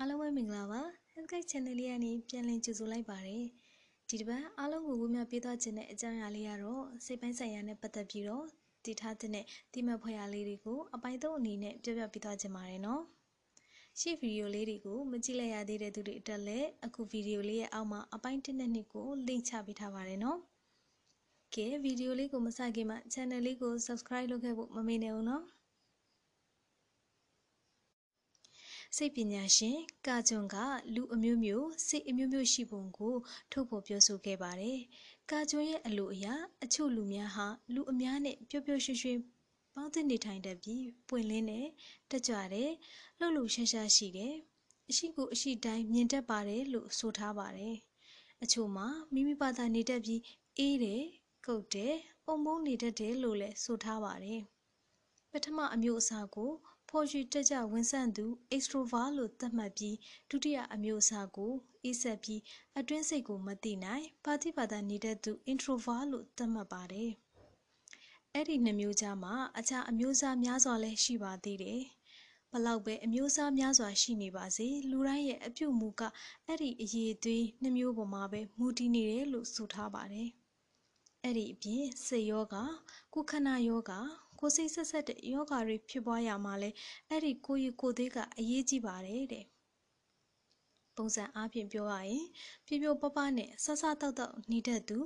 [0.00, 0.80] အားလုံးပဲမင်္ဂလာပါ
[1.12, 3.44] Healthguide Channel လေးကနေပြန်လည်ကြိုဆိုလိုက်ပါတယ်
[4.08, 8.44] ဒီတစ်ပတ်အားလုံးကိုဝေမျှပေးသွားခြင်းတဲ့အကြောင်းအရာလေးကတော့စိတ်ပိုင်းဆိုင်ရာနဲ့ပတ်သက်ပြီးတော့
[8.84, 13.02] တည်ထားတဲ့တိမတ်ဖွဲ့ရာလေးတွေကိုအပိုင်းသုံးအနေနဲ့ပြောပြပေးသွားခြင်းပါတယ်နော်
[14.00, 20.38] ရှေ့ဗီဒီယိုလေးတွေကိုမကြည့်လိုက်ရသေးတဲ့သူတွေအတွက်လည်းအခုဗီဒီယိုလေးရဲ့အောက်မှာအပိုင်း1နဲ့2ကို link ချပေးထားပါတယ်နော်
[21.54, 25.44] ကဲဗီဒီယိုလေးကိုမစခင်မှာ channel လေးကို subscribe လုပ်ခဲ့ဖို့မမေ့နဲ့ဦးနော်
[28.96, 30.56] စိတ်ပညာရှင်ကာဂျွန်က
[30.94, 33.14] လူအမျိုးမျိုးစိတ်အမျိုးမျိုးရှိပုံကို
[33.52, 34.78] ထုတ်ဖော်ပြောဆိုခဲ့ပါတယ်။
[35.30, 39.18] ကာဂျွန်ရဲ့အလိုအရာအချို့လူများဟာလူအများနဲ့ပျော်ပျော်ရွှင်ရွှင်
[39.74, 41.66] ပေါင်းသင်းနေထိုင်တတ်ပြီးပွင့်လင်းတဲ့
[42.10, 42.70] တက်ကြွတဲ့
[43.18, 44.34] လှုပ်လှုပ်ရှားရှားရှိတယ်။
[44.90, 47.74] အရှိကိုအရှိတိုင်းမြင်တတ်ပါတယ်လို့ဆိုထားပါတယ်။
[48.42, 50.20] အချို့မှာမိမိဘာသာနေတတ်ပြီး
[50.58, 51.02] အေးတယ်၊
[51.46, 54.40] ကုတ်တယ်၊ပုံပုံနေတတ်တယ်လို့လည်းဆိုထားပါတယ်။
[55.30, 56.52] ပထမအမျိုးအစားကို
[56.90, 58.26] ဖော်ရွှေတက်ကြဝန်ဆန့်သူ
[58.56, 59.96] extrovert လို့သတ်မှတ်ပြီး
[60.30, 61.52] ဒုတိယအမျိုးအစားကို
[61.84, 62.40] အေးဆက်ပြီး
[62.78, 67.10] အတွင်းစိတ်ကိုမသိနိုင်ပါတိပါဒနေတဲ့သူ introvert လို့သတ်မှတ်ပါတယ်။
[68.34, 71.82] အဲ့ဒီနှစ်မျိုးကြားမှာအခြားအမျိုးအစားများစွာလည်းရှိပါသေးတယ်။
[72.52, 76.02] ဘလောက်ပဲအမျိုးအစားများစွာရှိနေပါစေလူတိုင်းရဲ့အပြုတ်မူက
[76.46, 80.28] အဲ့ဒီအရေးအသွေးနှစ်မျိုးပေါ်မှာပဲမူတည်နေတယ်လို့ဆိုထားပါတယ်။
[81.24, 82.56] အဲ့ဒီအပြင်စိတ်ယောဂ
[83.14, 83.92] ကုခဏယောဂ
[84.40, 86.70] ကိုစိတ်ဆက်ဆက်တဲ့ယောဂါတွေဖြစ်ပွားရမှာလဲ
[87.08, 89.46] အဲ့ဒီကိုရီကိုသေးကအရေးကြီးပါတယ်တဲ့
[90.96, 92.26] ပုံစံအားဖြင့်ပြောရရင်
[92.66, 94.98] ပြပြပပနဲ့ဆဆတောက်တောက်နေတတ်သူ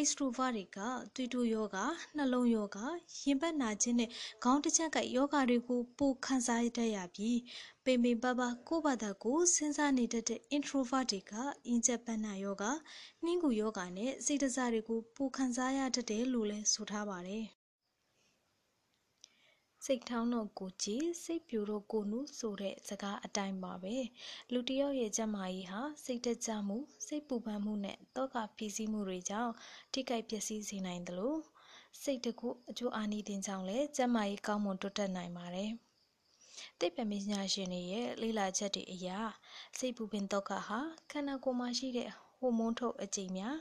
[0.00, 0.78] extrovert တွေက
[1.14, 1.76] သွေးတိုးယောဂ
[2.16, 2.78] နှလုံးယောဂ
[3.22, 4.10] ရင်ဘတ်နာခြင်းနဲ့
[4.44, 7.38] ခေါင်းတစ်ချက်ကယောဂတွေကိုပိုခံစားရတတ်ရပြီး
[7.84, 11.32] ပိန်ပိန်ပပကိုယ့်ဘာသာကိုစဉ်းစားနေတတ်တဲ့ introvert တွေက
[11.66, 12.64] အင်ဂျက်ပန်းနာယောဂ
[13.24, 17.57] နှင်းကူယောဂနဲ့စိတ်တစားတွေကိုပိုခံစားရတတ်တယ်လို့လည်းဆိုထားပါတယ်
[19.90, 23.96] စိတ်ထောင်းတော့ကိုကြည်စိတ်ပြူတော့ကိုနုဆိုတဲ့စကားအတိုင်းပါပဲ
[24.52, 29.52] လူတယောက်ရဲ့ကျန်းမာရေးဟာစိတ်တကြမှုစိတ်ပူပန်မှုနဲ့တောကဖိစီးမှုတွေကြောင့်
[29.92, 31.40] ထိခိုက်ပျက်စီးစေနိုင်တယ်လို့
[32.02, 35.70] စိတ်တကူအကျိုးအာနိသင်ကြောင့်လည်းကျန်းမာရေးကောင်းမွန်တိုးတက်နိုင်ပါတယ်
[36.80, 39.08] သိပ္ပံပညာရှင်တွေရဲ့လေ့လာချက်တွေအရ
[39.78, 40.78] စိတ်ပူပင်တောကဟာ
[41.10, 42.08] ခန္ဓာကိုယ်မှာရှိတဲ့
[42.38, 43.56] ဟိုမုန်းထုတ်အကျိန်များ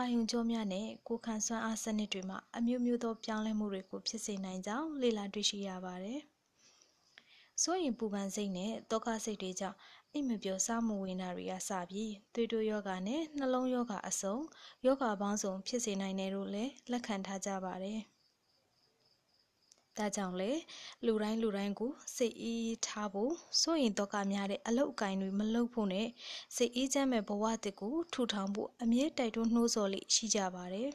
[0.00, 6.20] အာယုံကြောများနဲ့ကိုယ်ခံစွမ်းအားစနစ်တွေမှာအမျိုးမျိုးသောပြောင်းလဲမှုတွေကိုဖြစ်စေနိုင်ကြောင်းလေ့လာတွေ့ရှိရပါတယ်။
[7.62, 9.78] ဆိုရင်ပူပန်စိတ်နဲ့တောကစိတ်တွေကြောင့်
[10.12, 14.36] အိမ်မပြောစားမဝင်တာတွေကစပြီးသွေးတိုးယောဂနဲ့နှလုံးယောဂအစုံ
[14.86, 18.00] ယောဂပေါင်းစုံဖြစ်စေနိုင်တယ်လို့လည်းလက်ခံထားကြပါတယ်။
[19.98, 20.50] ဒါကြောင့်လေ
[21.06, 26.08] လူတိုင်းလူတိုင်းကိုစိတ်အေးထားဖို့စိုးရင်တော့ကများတဲ့အလောက်အကင်တွေမလုပ်ဖို့နဲ့
[26.56, 30.90] စိတ်အေးချမ်းမဲ့ဘဝတစ်ကိုထူထောင်ဖို့အမြဲတိုက်တွန်းနှိုးဆော်လေးရှိကြပါတယ်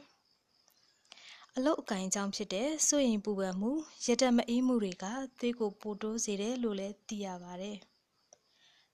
[1.56, 3.72] အလုတ်အကင်အကြောင်းဖြစ်တဲ့စိုးရင်ပူပန်မှု
[4.06, 5.06] ရတက်မအေးမှုတွေက
[5.40, 7.78] သွေးကိုပိုတိုးစေတယ်လို့လည်းသိရပါတယ်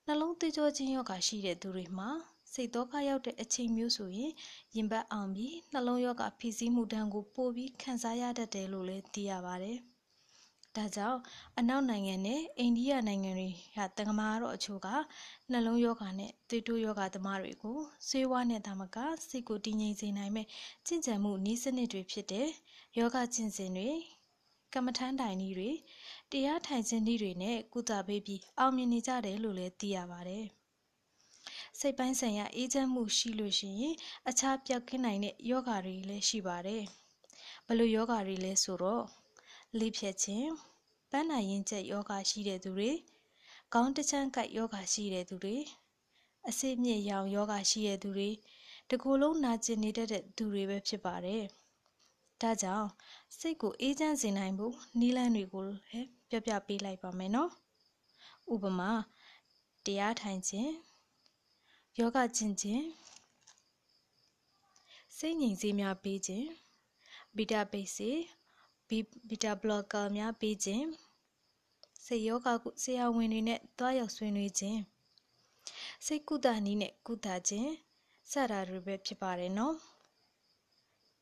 [0.06, 2.10] နှလုံးသွေးကြောချင်းရောဂါရှိတဲ့သူတွေမှာ
[2.52, 4.32] စိတ်တော့ကရောက်တဲ့အချိန်မျိုးဆိုရင်
[4.74, 9.78] ရင်ပတ်အောင်ပြီးနှလုံးရောဂါဖိစီးမှုတန်းကိုပိုပြီးခံစားရတတ်တယ်လို့လည်းသိရပါတယ်။
[10.76, 11.20] ဒါကြောင့်
[11.58, 14.88] အနောက်နိုင်ငံနဲ့အိန္ဒိယနိုင်ငံတွေကတက္ကမတော်အချို့က
[15.50, 17.78] နှလုံးယောဂါနဲ့သွေးတိုးယောဂါသမားတွေကို
[18.08, 18.96] ဆေးဝါးနဲ့တာမက
[19.28, 20.46] စိတ်ကိုတည်ငြိမ်စေနိုင်မဲ့
[20.86, 22.48] ကျင့်ကြံမှုနည်းစနစ်တွေဖြစ်တဲ့
[22.98, 23.90] ယောဂကျင့်စဉ်တွေ
[24.74, 25.70] ကမ္မထမ်းတိုင်နည်းတွေ
[26.32, 30.46] တရားထိုင်ခြင်းနည်းတွေနဲ့ကုသပေးပြီးအောင်မြင်နေကြတယ်လို့လည်းသိရပါတယ်။
[31.78, 33.94] စိတ်ပိုင်းဆိုင်ရာအေးချမ်းမှုရှိလို့ရှိရင်
[34.28, 36.82] အခြားပြောက်ကင်းနိုင်တဲ့ယောဂါတွေလည်းရှိပါတယ်။
[37.66, 39.04] ဘလို့ယောဂါတွေလဲဆိုတော့
[39.78, 40.50] လေဖြတ်ခြင်း
[41.10, 42.90] ပန်းနာရင်ကျက်ယောဂရှိတဲ့သူတွေ
[43.72, 45.56] ခေါင်းတချမ်းကိုက်ယောဂရှိတဲ့သူတွေ
[46.48, 48.30] အစိမြင့်ရောင်ယောဂရှိတဲ့သူတွေ
[48.90, 51.44] တကူလုံးနာကျင်နေတတ်တဲ့သူတွေပဲဖြစ်ပါတယ်။
[52.40, 52.88] ဒါကြောင့်
[53.38, 57.50] စိတ်ကိုအေးချမ်းစေနိုင်ဖို့နီးလန်းတွေကိုလည်းပြပြပေးလိုက်ပါမယ်နော်။
[58.52, 58.90] ဥပမာ
[59.84, 60.72] တရားထိုင်ခြင်း
[61.98, 62.84] ယောဂကျင့်ခြင်း
[65.16, 66.48] စိတ်ငြိမ်စေများပေးခြင်း
[67.36, 68.10] ဘီတာပိတ်စေ
[68.88, 70.86] ဘီတာဘလော့ကာများပေးခြင်း
[72.04, 74.80] စိတ်ယောဂကုဆရာဝန်တွေနဲ့တွားရောက်ဆွေးနွေးခြင်း
[76.06, 77.72] စိတ်ကုသနည်းနဲ့ကုသခြင်း
[78.30, 79.76] စတာတွေပဲဖြစ်ပါတယ်နော်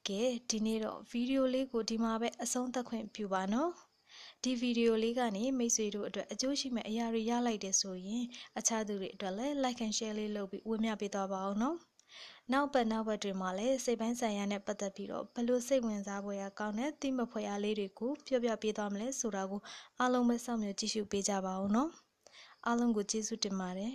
[0.08, 3.70] ကဲဒီနေ့တော့ဗီဒီယိုလေးကိုဒီမှာပဲအဆုံးသတ်ခွင့်ပြုပါနော်
[4.42, 8.24] ဒီဗီဒီယိုလေးကနေမိတ်ဆွေတို့အတွက်အကျိုးရှိမဲ့အရာတွေရလိုက်တယ်ဆိုရင်
[8.58, 11.76] အခြားသူတွေအတွက်လည်း like and share လေးလုပ်ပြီးဝေမျှပေးသွားပါအောင်နော်
[12.52, 19.60] နောက်ပတ်နောက်ပတ်တွေမှာလည်းစိတ်ပိုင်းဆိုင်ရာနဲ့ပတ်သက်ပြီးတော့ဘလို့စိတ်ဝင်စားဖွယ်ရာကောင်းတဲ့သိမဖွယ်ရာလေးတွေကိုပြောပြပေးသွားမလဲဆိုတာကို
[19.98, 21.90] အားလုံးပဲစောင့်မျှော်ကြည့်ရှုပေးကြပါဦးနော်
[22.66, 23.94] အားလုံးကိုကျေးဇူးတင်ပါတယ်